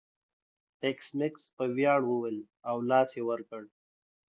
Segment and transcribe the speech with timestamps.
[0.83, 3.63] ایس میکس په ویاړ وویل او لاس یې ور کړ